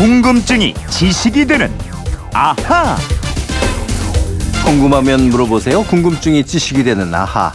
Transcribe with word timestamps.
궁금증이 0.00 0.72
지식이 0.88 1.44
되는 1.46 1.70
아하. 2.32 2.96
궁금하면 4.64 5.28
물어보세요. 5.28 5.82
궁금증이 5.82 6.46
지식이 6.46 6.84
되는 6.84 7.14
아하. 7.14 7.52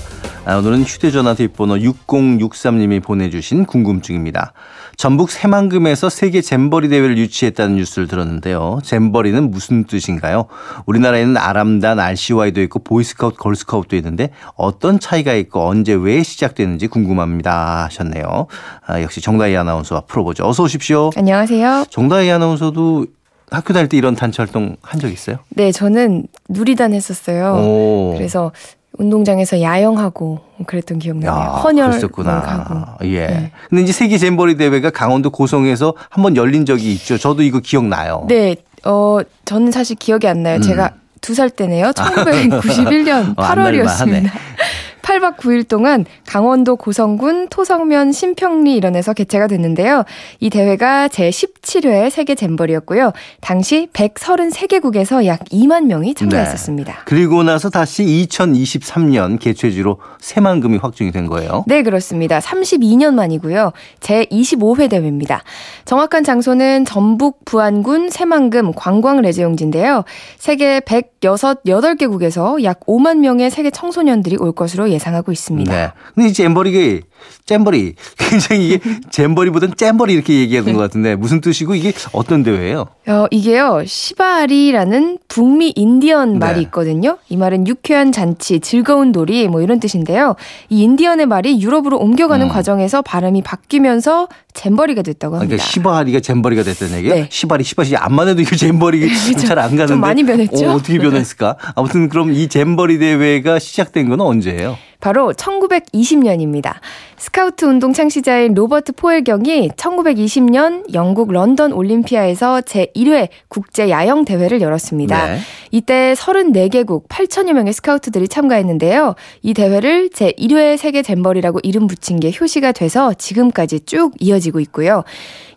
아, 0.47 0.57
오늘은 0.57 0.83
휴대전화 0.83 1.33
뒷번호 1.33 1.75
6063님이 1.77 3.01
보내주신 3.01 3.65
궁금증입니다. 3.65 4.53
전북 4.95 5.31
새만금에서 5.31 6.09
세계 6.09 6.39
잼버리 6.41 6.87
대회를 6.87 7.17
유치했다는 7.17 7.77
뉴스를 7.77 8.07
들었는데요. 8.07 8.79
잼버리는 8.83 9.49
무슨 9.49 9.85
뜻인가요? 9.85 10.45
우리나라에는 10.85 11.35
아람단, 11.37 11.99
RCY도 11.99 12.61
있고 12.61 12.77
보이스카우트, 12.83 13.37
걸스카우트도 13.37 13.95
있는데 13.95 14.29
어떤 14.55 14.99
차이가 14.99 15.33
있고 15.33 15.65
언제 15.67 15.93
왜 15.93 16.21
시작되는지 16.21 16.87
궁금합니다 16.87 17.85
하셨네요. 17.85 18.45
아, 18.85 19.01
역시 19.01 19.21
정다희 19.21 19.55
아나운서와 19.57 20.01
풀어보죠. 20.01 20.45
어서 20.47 20.61
오십시오. 20.61 21.09
안녕하세요. 21.17 21.85
정다희 21.89 22.29
아나운서도 22.29 23.07
학교 23.49 23.73
다닐 23.73 23.89
때 23.89 23.97
이런 23.97 24.15
단체 24.15 24.43
활동 24.43 24.75
한 24.83 24.99
적 24.99 25.11
있어요? 25.11 25.37
네, 25.49 25.71
저는 25.71 26.27
누리단 26.49 26.93
했었어요. 26.93 27.55
오. 27.55 28.13
그래서 28.15 28.51
운동장에서 28.97 29.61
야영하고 29.61 30.39
그랬던 30.67 30.99
기억나요. 30.99 31.31
야, 31.31 31.35
헌혈 31.63 31.89
그랬었구나. 31.89 32.97
예. 33.03 33.27
네. 33.27 33.51
근데 33.69 33.83
이제 33.83 33.91
세계 33.93 34.17
잼버리 34.17 34.57
대회가 34.57 34.89
강원도 34.89 35.29
고성에서 35.29 35.93
한번 36.09 36.35
열린 36.35 36.65
적이 36.65 36.93
있죠. 36.93 37.17
저도 37.17 37.41
이거 37.43 37.59
기억나요. 37.59 38.25
네, 38.27 38.55
어 38.85 39.19
저는 39.45 39.71
사실 39.71 39.95
기억이 39.97 40.27
안 40.27 40.43
나요. 40.43 40.57
음. 40.57 40.61
제가 40.61 40.91
두 41.21 41.33
살 41.33 41.49
때네요. 41.49 41.87
1991년 41.97 43.37
어, 43.37 43.41
안 43.43 43.57
날만 43.57 43.85
8월이었습니다. 43.85 44.31
하네. 45.05 45.19
8박 45.19 45.37
9일 45.37 45.67
동안 45.67 46.05
강원도 46.25 46.75
고성군 46.75 47.49
토성면 47.49 48.11
신평리 48.11 48.75
일원에서 48.75 49.13
개최가 49.13 49.47
됐는데요. 49.47 50.03
이 50.39 50.49
대회가 50.49 51.07
제17회 51.07 52.09
세계 52.09 52.35
잼버리였고요. 52.35 53.13
당시 53.41 53.87
133개국에서 53.93 55.25
약 55.25 55.43
2만 55.45 55.85
명이 55.85 56.15
참가했었습니다. 56.15 57.03
그리고 57.05 57.43
나서 57.43 57.69
다시 57.69 58.03
2023년 58.03 59.39
개최지로 59.39 59.99
새만금이 60.19 60.77
확정이 60.77 61.11
된 61.11 61.27
거예요. 61.27 61.63
네, 61.67 61.83
그렇습니다. 61.83 62.39
32년 62.39 63.13
만이고요. 63.13 63.71
제 63.99 64.25
25회 64.25 64.89
대회입니다. 64.89 65.43
정확한 65.85 66.23
장소는 66.23 66.85
전북 66.85 67.45
부안군 67.45 68.09
새만금 68.09 68.73
관광 68.73 69.21
레저용지인데요. 69.21 70.03
세계 70.37 70.79
106개국에서 71.25 72.63
약 72.63 72.81
5만 72.85 73.17
명의 73.17 73.49
세계 73.49 73.69
청소년들이 73.71 74.37
올 74.37 74.51
것으로 74.51 74.89
예상하고 74.89 75.31
있습니다. 75.31 75.71
네. 75.73 75.91
근데 76.13 76.29
이 76.29 76.33
잼버리가 76.33 77.05
잼버리 77.45 77.95
굉장히 78.17 78.65
이게 78.67 78.79
잼버리보단 79.09 79.73
잼버리 79.75 80.13
이렇게 80.13 80.39
얘기하는 80.39 80.73
것 80.73 80.79
같은데 80.79 81.15
무슨 81.15 81.41
뜻이고 81.41 81.75
이게 81.75 81.93
어떤 82.11 82.43
대회예요? 82.43 82.87
어, 83.07 83.25
이게요, 83.31 83.83
시바리라는 83.85 85.19
북미 85.27 85.71
인디언 85.75 86.33
네. 86.33 86.39
말이 86.39 86.61
있거든요. 86.63 87.17
이 87.29 87.37
말은 87.37 87.67
유쾌한 87.67 88.11
잔치, 88.11 88.59
즐거운 88.59 89.11
놀이, 89.11 89.47
뭐 89.47 89.61
이런 89.61 89.79
뜻인데요. 89.79 90.35
이 90.69 90.81
인디언의 90.83 91.25
말이 91.27 91.61
유럽으로 91.61 91.97
옮겨가는 91.97 92.47
음. 92.47 92.51
과정에서 92.51 93.01
발음이 93.01 93.41
바뀌면서 93.43 94.27
잼버리가 94.53 95.01
됐다고 95.01 95.35
합니다. 95.35 95.47
그러니까 95.49 95.65
시바리가 95.65 96.19
잼버리가 96.21 96.63
됐다는 96.63 96.97
얘기예요? 96.99 97.15
네. 97.15 97.27
시바리 97.29 97.63
시바리 97.63 97.95
안만 97.95 98.27
해도 98.27 98.41
이거 98.41 98.55
잼버리 98.55 99.07
잘 99.37 99.55
안 99.55 99.69
가는데 99.69 99.87
좀 99.87 100.01
많이 100.01 100.23
변했죠? 100.25 100.69
어, 100.69 100.73
어떻게 100.73 100.97
변 100.97 101.14
했을까? 101.17 101.57
아무튼 101.75 102.09
그럼 102.09 102.31
이 102.31 102.47
잼버리 102.47 102.99
대회가 102.99 103.59
시작된 103.59 104.09
건 104.09 104.21
언제예요? 104.21 104.77
바로 105.05 105.33
1920년입니다. 105.33 106.77
스카우트 107.15 107.65
운동 107.65 107.93
창시자인 107.93 108.55
로버트 108.55 108.93
포엘경이 108.93 109.69
1920년 109.69 110.95
영국 110.95 111.31
런던 111.31 111.73
올림피아에서 111.73 112.61
제1회 112.61 113.29
국제 113.47 113.91
야영 113.91 114.25
대회를 114.25 114.61
열었습니다. 114.61 115.27
네. 115.27 115.37
이때 115.69 116.13
34개국 116.17 117.07
8천여 117.07 117.53
명의 117.53 117.71
스카우트들이 117.71 118.27
참가했는데요. 118.27 119.13
이 119.43 119.53
대회를 119.53 120.09
제1회 120.09 120.77
세계 120.77 121.03
잼버리라고 121.03 121.59
이름 121.61 121.85
붙인 121.85 122.19
게 122.19 122.31
효시가 122.31 122.71
돼서 122.71 123.13
지금까지 123.13 123.81
쭉 123.81 124.11
이어지고 124.19 124.59
있고요. 124.61 125.03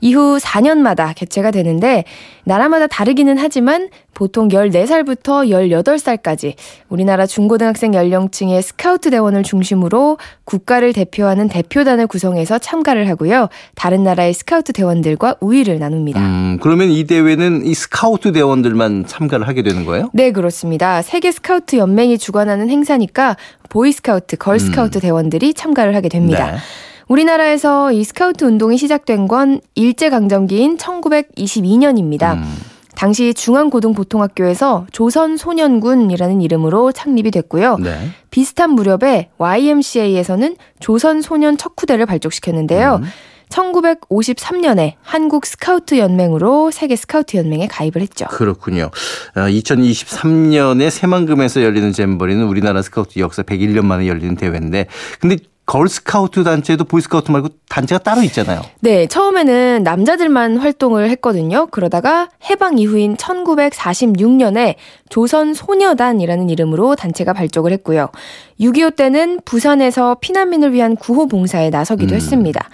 이후 0.01 0.39
4년마다 0.39 1.15
개최가 1.15 1.51
되는데 1.51 2.05
나라마다 2.45 2.87
다르기는 2.87 3.37
하지만 3.39 3.89
보통 4.15 4.49
14살부터 4.49 5.49
18살까지 5.49 6.55
우리나라 6.89 7.27
중고등학생 7.27 7.95
연령층의 7.95 8.63
스카우트 8.63 9.11
대원을 9.11 9.38
중심으로 9.43 10.19
국가를 10.45 10.93
대표하는 10.93 11.49
대표단을 11.49 12.07
구성해서 12.07 12.59
참가를 12.59 13.09
하고요. 13.09 13.49
다른 13.75 14.03
나라의 14.03 14.35
스카우트 14.35 14.73
대원들과 14.73 15.37
우의를 15.41 15.79
나눕니다. 15.79 16.21
음, 16.21 16.59
그러면 16.61 16.89
이 16.91 17.05
대회는 17.05 17.67
이 17.67 17.75
스카우트 17.75 18.33
대원들만 18.33 19.07
참가를 19.07 19.49
하게 19.49 19.63
되는 19.63 19.85
거예요? 19.85 20.11
네, 20.13 20.33
그렇습니다. 20.33 21.03
세계 21.03 21.33
스카우트 21.33 21.77
연맹이 21.77 22.19
주관하는 22.19 22.71
행사니까 22.71 23.37
보이스카우트, 23.69 24.37
걸스카우트 24.37 25.01
대원들이 25.01 25.55
참가를 25.55 25.95
하게 25.95 26.09
됩니다. 26.09 26.53
네. 26.53 26.59
우리나라에서 27.09 27.93
이 27.93 28.05
스카우트 28.05 28.45
운동이 28.45 28.77
시작된 28.77 29.29
건 29.29 29.61
일제강점기인 29.75 30.77
1922년입니다. 30.77 32.35
음. 32.35 32.45
당시 32.99 33.33
중앙고등보통학교에서 33.33 34.89
조선소년군이라는 34.91 36.41
이름으로 36.41 36.91
창립이 36.91 37.31
됐고요. 37.31 37.77
네. 37.77 38.11
비슷한 38.31 38.71
무렵에 38.73 39.31
YMCA에서는 39.39 40.57
조선소년 40.81 41.59
척후대를 41.59 42.07
발족시켰는데요. 42.07 42.97
음. 43.01 43.09
1953년에 43.51 44.95
한국 45.01 45.47
스카우트 45.47 45.97
연맹으로 45.97 46.73
세계 46.73 46.97
스카우트 46.97 47.37
연맹에 47.37 47.69
가입을 47.69 48.03
했죠. 48.03 48.27
그렇군요. 48.27 48.91
어, 49.37 49.41
2023년에 49.43 50.91
새만금에서 50.91 51.63
열리는 51.63 51.93
잼버리는 51.93 52.45
우리나라 52.45 52.83
스카우트 52.83 53.21
역사 53.21 53.45
101년 53.45 53.85
만에 53.85 54.09
열리는 54.09 54.35
대회인데 54.35 54.87
근데 55.21 55.37
걸스카우트 55.69 56.45
단체도 56.45 56.85
보이스카우트 56.85 57.31
말고 57.31 57.51
단체가 57.69 58.03
따로 58.03 58.23
있잖아요. 58.23 58.63
네, 58.81 59.07
처음에는 59.07 59.83
남자들만 59.83 60.57
활동을 60.57 61.11
했거든요. 61.11 61.67
그러다가 61.67 62.31
해방 62.49 62.79
이후인 62.79 63.17
1946년에 63.17 64.77
조선 65.11 65.53
소녀단이라는 65.53 66.49
이름으로 66.49 66.97
단체가 66.97 67.35
발족을 67.35 67.73
했고요. 67.73 68.09
6.25 68.59 68.97
때는 68.97 69.41
부산에서 69.45 70.17
피난민을 70.23 70.73
위한 70.73 70.97
구호 70.97 71.29
봉사에 71.29 71.69
나서기도 71.69 72.15
음. 72.15 72.17
했습니다. 72.17 72.71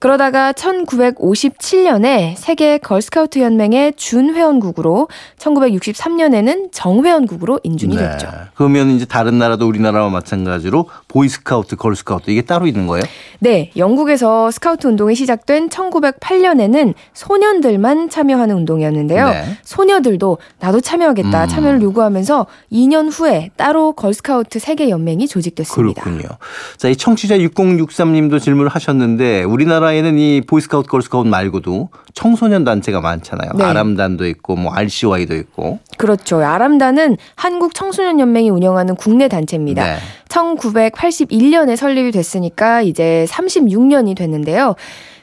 그러다가 0.00 0.52
1957년에 0.54 2.34
세계 2.34 2.78
걸스카우트 2.78 3.38
연맹의 3.38 3.92
준회원국으로 3.96 5.08
1963년에는 5.38 6.70
정회원국으로 6.72 7.60
인준이 7.62 7.96
네. 7.96 8.10
됐죠. 8.10 8.28
그러면 8.54 8.88
이제 8.92 9.04
다른 9.04 9.38
나라도 9.38 9.66
우리나라와 9.68 10.08
마찬가지로 10.08 10.86
보이스카우트, 11.06 11.76
걸스카우트 11.76 12.30
이게 12.30 12.40
따로 12.40 12.66
있는 12.66 12.86
거예요? 12.86 13.04
네, 13.40 13.70
영국에서 13.76 14.50
스카우트 14.50 14.86
운동이 14.86 15.14
시작된 15.14 15.68
1908년에는 15.68 16.94
소년들만 17.12 18.08
참여하는 18.08 18.56
운동이었는데요. 18.56 19.28
네. 19.28 19.44
소녀들도 19.64 20.38
나도 20.60 20.80
참여하겠다 20.80 21.44
음. 21.44 21.48
참여를 21.48 21.82
요구하면서 21.82 22.46
2년 22.72 23.10
후에 23.12 23.50
따로 23.58 23.92
걸스카우트 23.92 24.60
세계 24.60 24.88
연맹이 24.88 25.28
조직됐습니다. 25.28 26.02
그렇군요. 26.02 26.28
자, 26.78 26.88
이 26.88 26.96
청취자 26.96 27.36
6063님도 27.36 28.40
질문을 28.40 28.70
하셨는데 28.70 29.42
우리나라 29.42 29.89
에는 29.92 30.18
이 30.18 30.40
보이스카우트, 30.40 30.88
걸스카우트 30.88 31.28
말고도 31.28 31.88
청소년 32.14 32.64
단체가 32.64 33.00
많잖아요. 33.00 33.52
네. 33.54 33.64
아람단도 33.64 34.26
있고 34.26 34.56
뭐 34.56 34.72
RCY도 34.72 35.34
있고. 35.36 35.78
그렇죠. 35.96 36.42
아람단은 36.42 37.16
한국 37.36 37.74
청소년 37.74 38.20
연맹이 38.20 38.50
운영하는 38.50 38.96
국내 38.96 39.28
단체입니다. 39.28 39.84
네. 39.84 39.96
1981년에 40.28 41.76
설립이 41.76 42.12
됐으니까 42.12 42.82
이제 42.82 43.26
36년이 43.28 44.16
됐는데요. 44.16 44.74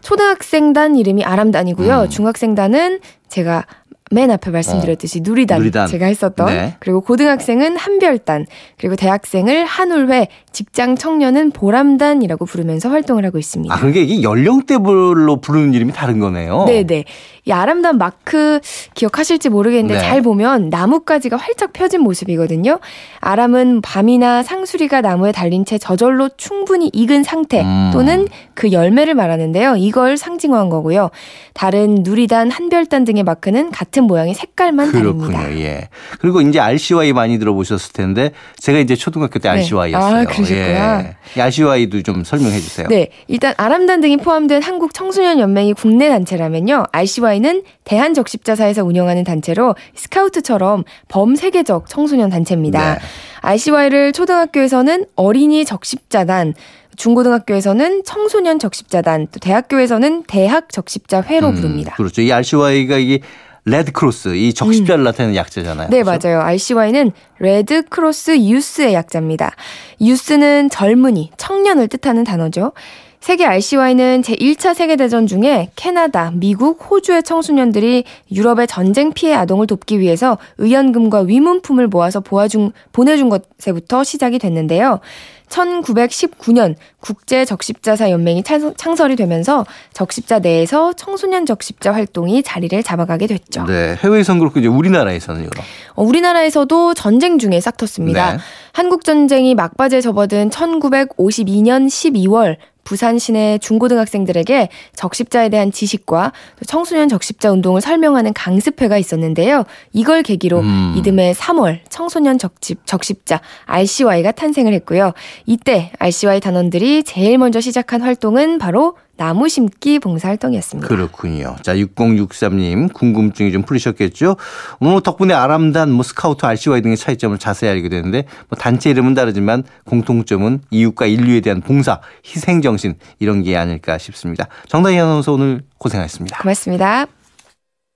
초등학생단 0.02 0.96
이름이 0.96 1.24
아람단이고요. 1.24 2.02
음. 2.04 2.10
중학생단은 2.10 3.00
제가 3.28 3.66
맨 4.10 4.32
앞에 4.32 4.52
말씀드렸듯이 4.52 5.22
누리단, 5.22 5.60
누리단. 5.60 5.88
제가 5.88 6.06
했었던 6.06 6.48
네. 6.48 6.76
그리고 6.80 7.02
고등학생은 7.02 7.76
한별단 7.76 8.46
그리고 8.78 8.96
대학생을 8.96 9.66
한울회 9.66 10.30
직장 10.58 10.96
청년은 10.96 11.52
보람단이라고 11.52 12.46
부르면서 12.46 12.90
활동을 12.90 13.24
하고 13.28 13.38
있습니다. 13.38 13.72
아, 13.72 13.78
그게 13.80 14.02
이게 14.02 14.24
연령대별로 14.24 15.40
부르는 15.40 15.76
이름이 15.76 15.94
다른 15.94 16.18
거네요. 16.18 16.66
네네. 16.66 17.04
이 17.46 17.52
아람단 17.52 18.00
마크 18.00 18.60
기억하실지 18.96 19.50
모르겠는데 19.50 19.94
네. 19.94 20.00
잘 20.00 20.24
보면 20.24 20.70
나뭇가지가 20.70 21.38
활짝 21.38 21.74
펴진 21.74 22.02
모습이거든요. 22.02 22.80
아람은 23.20 23.82
밤이나 23.82 24.42
상수리가 24.42 25.02
나무에 25.02 25.32
달린 25.32 25.64
채 25.64 25.78
저절로 25.78 26.28
충분히 26.38 26.90
익은 26.92 27.22
상태 27.22 27.62
음. 27.62 27.92
또는 27.94 28.28
그 28.56 28.72
열매를 28.72 29.14
말하는데요. 29.14 29.76
이걸 29.78 30.18
상징화한 30.18 30.70
거고요. 30.70 31.12
다른 31.54 32.00
누리단, 32.02 32.50
한별단 32.50 33.06
등의 33.06 33.24
마크는 33.24 33.70
같은 33.72 34.06
모양의 34.06 34.34
색깔만 34.34 34.92
그렇군요. 34.92 35.32
다릅니다. 35.32 35.62
예. 35.62 35.90
그리고 36.20 36.42
이제 36.42 36.60
RCY 36.60 37.14
많이 37.14 37.38
들어보셨을 37.38 37.94
텐데 37.94 38.32
제가 38.58 38.80
이제 38.80 38.96
초등학교 38.96 39.40
때 39.40 39.50
네. 39.50 39.60
RCY였어요. 39.60 40.22
아, 40.22 40.26
모르셨구나. 40.54 41.00
예. 41.00 41.16
이 41.36 41.42
RCY도 41.42 42.02
좀 42.04 42.24
설명해 42.24 42.60
주세요. 42.60 42.88
네, 42.88 43.10
일단 43.28 43.54
아람단 43.58 44.02
등이 44.02 44.18
포함된 44.18 44.62
한국 44.62 44.94
청소년 44.94 45.40
연맹이 45.40 45.74
국내 45.74 46.10
단체라면요. 46.10 46.86
RCY는 46.92 47.64
대한 47.84 48.14
적십자사에서 48.14 48.84
운영하는 48.84 49.24
단체로 49.24 49.76
스카우트처럼 49.96 50.84
범세계적 51.10 51.90
청소년 51.90 52.30
단체입니다. 52.30 52.96
네. 52.96 53.00
RCY를 53.42 54.14
초등학교에서는 54.14 55.06
어린이 55.16 55.66
적십자단, 55.66 56.54
중고등학교에서는 56.96 58.04
청소년 58.04 58.60
적십자단, 58.60 59.28
또 59.32 59.40
대학교에서는 59.40 60.24
대학 60.28 60.72
적십자회로 60.72 61.54
부릅니다. 61.54 61.94
그렇죠. 61.96 62.22
이 62.22 62.32
RCY가 62.32 62.98
이게 62.98 63.20
Red 63.68 63.92
Cross 63.92 64.36
이 64.36 64.54
적십자를 64.54 65.04
나타내는 65.04 65.36
약자잖아요. 65.36 65.90
음. 65.90 65.92
네, 65.92 66.02
그렇죠? 66.02 66.28
맞아요. 66.30 66.42
RCY는 66.42 67.12
Red 67.40 67.84
Cross 67.84 68.38
Youth의 68.40 68.94
약자입니다. 68.94 69.52
유스는 70.00 70.70
젊은이, 70.70 71.32
청년을 71.38 71.90
뜻하는 71.90 72.24
단어죠. 72.24 72.72
세계 73.20 73.46
RCY는 73.46 74.22
제1차 74.22 74.74
세계대전 74.74 75.28
중에 75.28 75.70
캐나다, 75.76 76.32
미국, 76.34 76.90
호주의 76.90 77.22
청소년들이 77.24 78.06
유럽의 78.32 78.68
전쟁 78.68 79.12
피해 79.12 79.34
아동을 79.34 79.68
돕기 79.68 80.00
위해서 80.00 80.38
의연금과 80.60 81.22
위문품을 81.22 81.88
모아서 81.88 82.22
보아준, 82.22 82.72
보내준 82.94 83.28
것에부터 83.30 84.04
시작이 84.06 84.40
됐는데요. 84.40 85.02
1919년 85.50 86.76
국제 87.00 87.44
적십자사 87.46 88.12
연맹이 88.12 88.44
창- 88.44 88.74
창설이 88.76 89.16
되면서 89.16 89.66
적십자 89.94 90.40
내에서 90.40 90.94
청소년 90.94 91.46
적십자 91.46 91.94
활동이 91.94 92.44
자리를 92.44 92.82
잡아가게 92.84 93.28
됐죠. 93.28 93.66
네, 93.66 93.98
해외에선 94.04 94.40
그렇고 94.40 94.60
이제 94.60 94.68
우리나라에서는요. 94.68 95.50
어, 95.96 96.04
우리나라에서도 96.04 96.94
전쟁 96.94 97.40
중에 97.40 97.60
싹 97.62 97.78
텄습니다. 97.78 98.14
네. 98.34 98.38
한국 98.74 99.04
전쟁이 99.06 99.56
막바지에 99.56 100.02
접어든 100.02 100.50
1952년 100.50 101.88
12월 101.88 102.58
부산 102.88 103.20
시내 103.20 103.58
중고등학생들에게 103.58 104.70
적십자에 104.96 105.50
대한 105.50 105.74
지식과 105.74 106.32
또 106.58 106.66
청소년 106.66 107.10
적십자 107.10 107.52
운동을 107.52 107.82
설명하는 107.82 108.32
강습회가 108.32 108.98
있었는데요. 108.98 109.66
이걸 109.92 110.24
계기로 110.24 110.62
음. 110.62 110.94
이듬해 110.96 111.34
3월 111.34 111.80
청소년 111.90 112.38
적집, 112.38 112.86
적십자 112.86 113.42
RCY가 113.66 114.32
탄생을 114.32 114.72
했고요. 114.72 115.12
이때 115.46 115.92
RCY 116.00 116.40
단원들이 116.40 117.04
제일 117.04 117.38
먼저 117.38 117.60
시작한 117.60 118.02
활동은 118.02 118.58
바로 118.58 118.96
나무 119.18 119.50
심기 119.50 120.00
봉사활동이었습니다. 120.00 120.88
그렇군요. 120.88 121.56
자, 121.62 121.76
6063님 121.76 122.94
궁금증이 122.94 123.52
좀 123.52 123.64
풀리셨겠죠? 123.64 124.38
오늘 124.80 125.02
덕분에 125.02 125.34
아람단, 125.34 125.92
뭐 125.92 126.04
스카우트, 126.04 126.46
RCY 126.46 126.82
등의 126.82 126.98
차이점을 126.98 127.38
자세히 127.38 127.70
알게 127.72 127.90
되는데 127.90 128.26
뭐 128.50 128.58
단체 128.58 128.90
이름은 128.92 129.14
다르지만 129.16 129.64
공통점은 129.86 130.62
이웃과 130.70 131.08
인류에 131.08 131.42
대한 131.42 131.62
봉사, 131.62 132.00
희생 132.26 132.62
정신 132.62 132.96
이런 133.20 133.44
게 133.44 133.58
아닐까 133.58 133.98
싶습니다. 133.98 134.48
정다희 134.68 134.98
아나운서 134.98 135.34
오늘 135.34 135.64
고생하셨습니다. 135.78 136.40
고맙습니다. 136.40 137.08